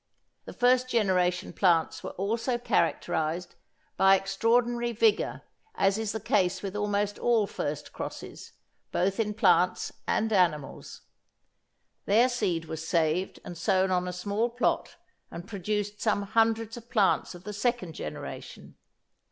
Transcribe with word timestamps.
The 0.45 0.53
first 0.53 0.89
generation 0.89 1.53
plants 1.53 2.03
were 2.03 2.09
also 2.13 2.57
characterised 2.57 3.53
by 3.97 4.15
extraordinary 4.15 4.93
vigour, 4.93 5.43
as 5.75 5.99
is 5.99 6.11
the 6.11 6.19
case 6.19 6.63
with 6.63 6.75
almost 6.75 7.19
all 7.19 7.45
first 7.45 7.93
crosses, 7.93 8.53
both 8.91 9.19
in 9.19 9.35
plants 9.35 9.91
and 10.07 10.33
animals. 10.33 11.01
Their 12.07 12.29
seed 12.29 12.65
was 12.65 12.87
saved 12.87 13.39
and 13.45 13.55
sown 13.55 13.91
on 13.91 14.07
a 14.07 14.11
small 14.11 14.49
plot, 14.49 14.95
and 15.29 15.47
produced 15.47 16.01
some 16.01 16.23
hundreds 16.23 16.75
of 16.77 16.89
plants 16.89 17.35
of 17.35 17.43
the 17.43 17.53
second 17.53 17.93
generation. 17.93 18.77